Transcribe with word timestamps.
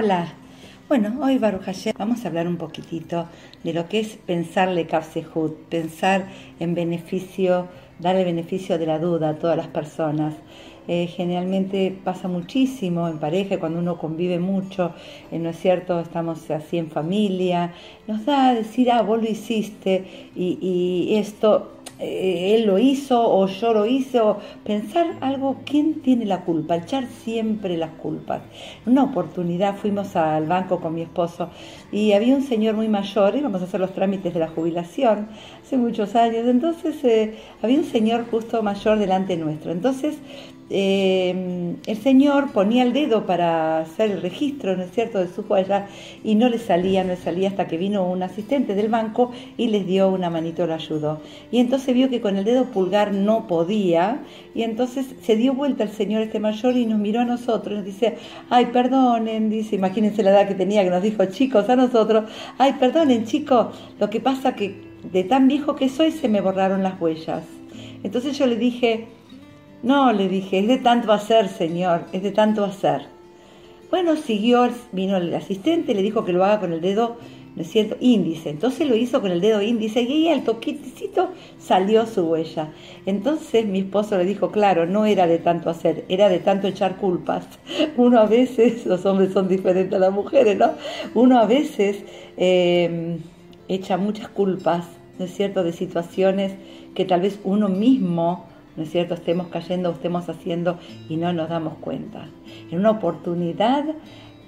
Hola. 0.00 0.28
Bueno, 0.86 1.18
hoy 1.20 1.38
Baruch 1.38 1.62
Hashem, 1.62 1.92
vamos 1.98 2.24
a 2.24 2.28
hablar 2.28 2.46
un 2.46 2.56
poquitito 2.56 3.26
de 3.64 3.72
lo 3.72 3.88
que 3.88 3.98
es 3.98 4.16
pensarle 4.16 4.86
Kapsehut, 4.86 5.56
pensar 5.68 6.28
en 6.60 6.76
beneficio, 6.76 7.66
darle 7.98 8.22
beneficio 8.22 8.78
de 8.78 8.86
la 8.86 9.00
duda 9.00 9.30
a 9.30 9.34
todas 9.34 9.56
las 9.56 9.66
personas. 9.66 10.34
Eh, 10.86 11.08
generalmente 11.08 11.98
pasa 12.04 12.28
muchísimo 12.28 13.08
en 13.08 13.18
pareja, 13.18 13.58
cuando 13.58 13.80
uno 13.80 13.98
convive 13.98 14.38
mucho, 14.38 14.94
eh, 15.32 15.40
¿no 15.40 15.48
es 15.50 15.58
cierto? 15.58 15.98
Estamos 15.98 16.48
así 16.48 16.78
en 16.78 16.90
familia, 16.92 17.72
nos 18.06 18.24
da 18.24 18.50
a 18.50 18.54
decir, 18.54 18.92
ah, 18.92 19.02
vos 19.02 19.20
lo 19.20 19.28
hiciste 19.28 20.30
y 20.36 21.16
esto 21.16 21.77
eh, 21.98 22.54
él 22.54 22.66
lo 22.66 22.78
hizo 22.78 23.20
o 23.20 23.46
yo 23.46 23.72
lo 23.72 23.86
hice, 23.86 24.20
o 24.20 24.38
pensar 24.64 25.16
algo, 25.20 25.56
¿quién 25.64 26.00
tiene 26.02 26.26
la 26.26 26.44
culpa? 26.44 26.76
Echar 26.76 27.06
siempre 27.06 27.76
las 27.76 27.90
culpas. 27.90 28.42
Una 28.86 29.04
oportunidad 29.04 29.76
fuimos 29.76 30.14
al 30.16 30.46
banco 30.46 30.80
con 30.80 30.94
mi 30.94 31.02
esposo 31.02 31.50
y 31.90 32.12
había 32.12 32.36
un 32.36 32.42
señor 32.42 32.74
muy 32.76 32.88
mayor, 32.88 33.36
íbamos 33.36 33.60
a 33.62 33.64
hacer 33.64 33.80
los 33.80 33.92
trámites 33.92 34.32
de 34.32 34.40
la 34.40 34.48
jubilación 34.48 35.28
hace 35.62 35.76
muchos 35.76 36.14
años, 36.14 36.46
entonces 36.46 37.02
eh, 37.04 37.34
había 37.62 37.78
un 37.78 37.84
señor 37.84 38.26
justo 38.30 38.62
mayor 38.62 38.98
delante 38.98 39.36
nuestro. 39.36 39.72
Entonces 39.72 40.16
eh, 40.70 41.76
el 41.86 41.96
señor 41.96 42.52
ponía 42.52 42.82
el 42.82 42.92
dedo 42.92 43.24
para 43.24 43.80
hacer 43.80 44.10
el 44.10 44.20
registro, 44.20 44.76
¿no 44.76 44.82
es 44.82 44.90
cierto?, 44.90 45.18
de 45.18 45.28
su 45.28 45.42
huella 45.42 45.86
y 46.22 46.34
no 46.34 46.48
le 46.48 46.58
salía, 46.58 47.04
no 47.04 47.10
le 47.10 47.16
salía 47.16 47.48
hasta 47.48 47.66
que 47.66 47.78
vino 47.78 48.06
un 48.06 48.22
asistente 48.22 48.74
del 48.74 48.88
banco 48.88 49.32
y 49.56 49.68
les 49.68 49.86
dio 49.86 50.10
una 50.10 50.28
manito, 50.28 50.66
lo 50.66 50.74
ayudó. 50.74 51.20
Y 51.50 51.60
entonces 51.60 51.87
vio 51.92 52.08
que 52.10 52.20
con 52.20 52.36
el 52.36 52.44
dedo 52.44 52.66
pulgar 52.66 53.12
no 53.12 53.46
podía 53.46 54.22
y 54.54 54.62
entonces 54.62 55.06
se 55.22 55.36
dio 55.36 55.54
vuelta 55.54 55.84
el 55.84 55.90
señor 55.90 56.22
este 56.22 56.40
mayor 56.40 56.76
y 56.76 56.86
nos 56.86 56.98
miró 56.98 57.20
a 57.20 57.24
nosotros 57.24 57.76
nos 57.76 57.84
dice, 57.84 58.16
ay, 58.50 58.66
perdonen, 58.66 59.50
dice, 59.50 59.76
imagínense 59.76 60.22
la 60.22 60.30
edad 60.30 60.48
que 60.48 60.54
tenía, 60.54 60.84
que 60.84 60.90
nos 60.90 61.02
dijo, 61.02 61.24
chicos, 61.26 61.68
a 61.68 61.76
nosotros, 61.76 62.30
ay, 62.58 62.74
perdonen, 62.74 63.24
chicos, 63.24 63.74
lo 63.98 64.10
que 64.10 64.20
pasa 64.20 64.54
que 64.54 64.88
de 65.12 65.24
tan 65.24 65.48
viejo 65.48 65.76
que 65.76 65.88
soy 65.88 66.12
se 66.12 66.28
me 66.28 66.40
borraron 66.40 66.82
las 66.82 67.00
huellas. 67.00 67.44
Entonces 68.02 68.38
yo 68.38 68.46
le 68.46 68.56
dije, 68.56 69.06
no, 69.82 70.12
le 70.12 70.28
dije, 70.28 70.58
es 70.58 70.68
de 70.68 70.78
tanto 70.78 71.12
hacer, 71.12 71.48
señor, 71.48 72.04
es 72.12 72.22
de 72.22 72.32
tanto 72.32 72.64
hacer. 72.64 73.06
Bueno, 73.90 74.16
siguió, 74.16 74.68
vino 74.92 75.16
el 75.16 75.34
asistente, 75.34 75.94
le 75.94 76.02
dijo 76.02 76.24
que 76.24 76.32
lo 76.32 76.44
haga 76.44 76.60
con 76.60 76.72
el 76.72 76.80
dedo, 76.80 77.16
¿no 77.58 77.64
es 77.64 77.72
cierto?, 77.72 77.96
índice. 77.98 78.50
Entonces 78.50 78.88
lo 78.88 78.94
hizo 78.94 79.20
con 79.20 79.32
el 79.32 79.40
dedo 79.40 79.60
índice 79.60 80.02
y 80.02 80.12
ahí 80.12 80.28
al 80.28 80.44
toquitito 80.44 81.30
salió 81.58 82.06
su 82.06 82.22
huella. 82.22 82.70
Entonces 83.04 83.66
mi 83.66 83.80
esposo 83.80 84.16
le 84.16 84.24
dijo, 84.24 84.52
claro, 84.52 84.86
no 84.86 85.06
era 85.06 85.26
de 85.26 85.38
tanto 85.38 85.68
hacer, 85.68 86.04
era 86.08 86.28
de 86.28 86.38
tanto 86.38 86.68
echar 86.68 86.98
culpas. 86.98 87.48
Uno 87.96 88.20
a 88.20 88.26
veces, 88.26 88.86
los 88.86 89.04
hombres 89.06 89.32
son 89.32 89.48
diferentes 89.48 89.92
a 89.92 89.98
las 89.98 90.12
mujeres, 90.12 90.56
¿no? 90.56 90.70
Uno 91.14 91.40
a 91.40 91.46
veces 91.46 92.04
eh, 92.36 93.18
echa 93.66 93.96
muchas 93.96 94.28
culpas, 94.28 94.86
¿no 95.18 95.24
es 95.24 95.34
cierto?, 95.34 95.64
de 95.64 95.72
situaciones 95.72 96.52
que 96.94 97.04
tal 97.04 97.22
vez 97.22 97.40
uno 97.42 97.68
mismo 97.68 98.46
¿no 98.76 98.84
es 98.84 98.92
cierto?, 98.92 99.14
estemos 99.14 99.48
cayendo 99.48 99.90
o 99.90 99.92
estemos 99.94 100.28
haciendo 100.28 100.78
y 101.08 101.16
no 101.16 101.32
nos 101.32 101.48
damos 101.48 101.78
cuenta. 101.78 102.28
En 102.70 102.78
una 102.78 102.92
oportunidad 102.92 103.84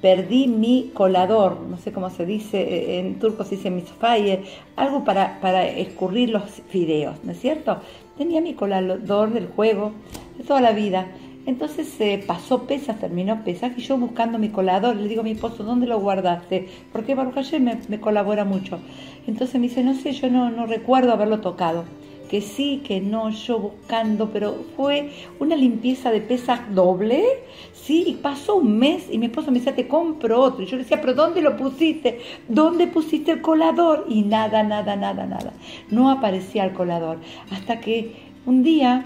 perdí 0.00 0.48
mi 0.48 0.90
colador, 0.94 1.60
no 1.60 1.76
sé 1.78 1.92
cómo 1.92 2.10
se 2.10 2.24
dice, 2.26 2.98
en 2.98 3.18
turco 3.18 3.44
se 3.44 3.56
dice 3.56 3.70
misfaye, 3.70 4.44
algo 4.76 5.04
para, 5.04 5.40
para 5.40 5.66
escurrir 5.66 6.30
los 6.30 6.44
fideos, 6.68 7.16
¿no 7.24 7.32
es 7.32 7.40
cierto? 7.40 7.78
Tenía 8.16 8.40
mi 8.40 8.54
colador 8.54 9.32
del 9.32 9.48
juego 9.48 9.92
de 10.38 10.44
toda 10.44 10.60
la 10.60 10.72
vida. 10.72 11.06
Entonces 11.46 11.88
se 11.88 12.18
pasó 12.18 12.64
pesas, 12.64 13.00
terminó 13.00 13.42
pesas 13.44 13.72
y 13.76 13.80
yo 13.80 13.96
buscando 13.96 14.38
mi 14.38 14.50
colador, 14.50 14.96
le 14.96 15.08
digo 15.08 15.22
a 15.22 15.24
mi 15.24 15.32
esposo, 15.32 15.64
¿dónde 15.64 15.86
lo 15.86 15.98
guardaste? 15.98 16.68
Porque 16.92 17.14
Baruch 17.14 17.52
me, 17.54 17.78
me 17.88 18.00
colabora 18.00 18.44
mucho. 18.44 18.78
Entonces 19.26 19.54
me 19.54 19.68
dice, 19.68 19.82
no 19.82 19.94
sé, 19.94 20.12
yo 20.12 20.28
no, 20.28 20.50
no 20.50 20.66
recuerdo 20.66 21.12
haberlo 21.12 21.40
tocado 21.40 21.84
que 22.30 22.40
sí, 22.40 22.80
que 22.84 23.00
no, 23.00 23.30
yo 23.30 23.58
buscando, 23.58 24.30
pero 24.30 24.64
fue 24.76 25.10
una 25.40 25.56
limpieza 25.56 26.12
de 26.12 26.20
pesas 26.20 26.72
doble, 26.72 27.24
sí, 27.72 28.04
y 28.06 28.14
pasó 28.14 28.54
un 28.54 28.78
mes 28.78 29.08
y 29.10 29.18
mi 29.18 29.26
esposo 29.26 29.50
me 29.50 29.58
decía, 29.58 29.74
te 29.74 29.88
compro 29.88 30.40
otro. 30.40 30.62
Y 30.62 30.66
yo 30.66 30.76
le 30.76 30.84
decía, 30.84 31.00
pero 31.00 31.14
¿dónde 31.14 31.42
lo 31.42 31.56
pusiste? 31.56 32.20
¿Dónde 32.46 32.86
pusiste 32.86 33.32
el 33.32 33.40
colador? 33.40 34.06
Y 34.08 34.22
nada, 34.22 34.62
nada, 34.62 34.94
nada, 34.94 35.26
nada. 35.26 35.52
No 35.90 36.08
aparecía 36.08 36.64
el 36.64 36.72
colador. 36.72 37.18
Hasta 37.50 37.80
que 37.80 38.14
un 38.46 38.62
día 38.62 39.04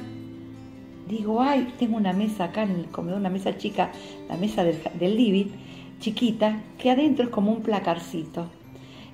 digo, 1.09 1.41
ay, 1.41 1.73
tengo 1.79 1.97
una 1.97 2.13
mesa 2.13 2.45
acá 2.45 2.65
en 2.65 2.73
el 2.73 2.87
comedor, 2.89 3.21
una 3.21 3.31
mesa 3.31 3.57
chica, 3.57 3.91
la 4.29 4.37
mesa 4.37 4.65
del, 4.65 4.79
del 5.01 5.17
living, 5.17 5.47
chiquita, 5.99 6.61
que 6.77 6.91
adentro 6.91 7.25
es 7.25 7.31
como 7.31 7.53
un 7.53 7.63
placarcito. 7.63 8.49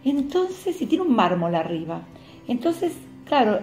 Entonces, 0.05 0.83
y 0.83 0.87
tiene 0.87 1.05
un 1.05 1.15
mármol 1.15 1.55
arriba. 1.55 2.03
Entonces, 2.49 2.93
claro, 3.25 3.61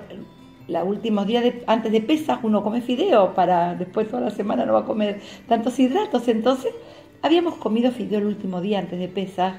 los 0.68 0.88
últimos 0.88 1.28
días 1.28 1.46
antes 1.66 1.92
de 1.92 2.02
pesas 2.02 2.40
uno 2.44 2.64
come 2.64 2.82
fideo 2.82 3.34
para 3.34 3.76
después 3.76 4.10
toda 4.10 4.24
la 4.24 4.32
semana 4.32 4.66
no 4.66 4.74
va 4.74 4.80
a 4.80 4.86
comer 4.86 5.22
tantos 5.48 5.80
hidratos. 5.80 6.28
Entonces 6.28 6.74
habíamos 7.22 7.56
comido 7.56 7.92
fideo 7.92 8.20
el 8.20 8.26
último 8.26 8.62
día 8.62 8.80
antes 8.80 9.00
de 9.00 9.08
pesas 9.08 9.56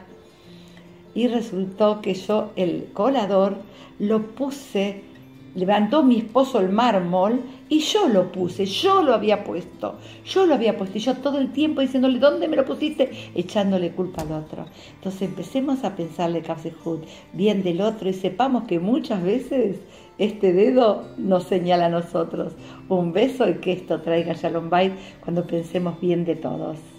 y 1.14 1.26
resultó 1.28 2.00
que 2.00 2.14
yo 2.14 2.52
el 2.56 2.90
colador 2.92 3.56
lo 3.98 4.22
puse, 4.22 5.02
levantó 5.58 6.04
mi 6.04 6.18
esposo 6.18 6.60
el 6.60 6.68
mármol 6.70 7.42
y 7.68 7.80
yo 7.80 8.08
lo 8.08 8.30
puse, 8.30 8.64
yo 8.64 9.02
lo 9.02 9.12
había 9.12 9.42
puesto, 9.42 9.98
yo 10.24 10.46
lo 10.46 10.54
había 10.54 10.78
puesto 10.78 10.98
y 10.98 11.00
yo 11.00 11.16
todo 11.16 11.38
el 11.38 11.52
tiempo 11.52 11.80
diciéndole, 11.80 12.20
¿dónde 12.20 12.46
me 12.46 12.56
lo 12.56 12.64
pusiste? 12.64 13.10
Echándole 13.34 13.90
culpa 13.90 14.22
al 14.22 14.32
otro. 14.32 14.66
Entonces 14.94 15.22
empecemos 15.22 15.82
a 15.84 15.96
pensarle 15.96 16.42
Hood 16.84 17.00
bien 17.32 17.62
del 17.62 17.80
otro 17.80 18.08
y 18.08 18.14
sepamos 18.14 18.64
que 18.64 18.78
muchas 18.78 19.22
veces 19.22 19.80
este 20.18 20.52
dedo 20.52 21.08
nos 21.16 21.44
señala 21.44 21.86
a 21.86 21.90
nosotros. 21.90 22.52
Un 22.88 23.12
beso 23.12 23.48
y 23.48 23.54
que 23.54 23.72
esto 23.72 24.00
traiga 24.00 24.34
Shalom 24.34 24.70
Bait 24.70 24.92
cuando 25.24 25.46
pensemos 25.46 26.00
bien 26.00 26.24
de 26.24 26.36
todos. 26.36 26.97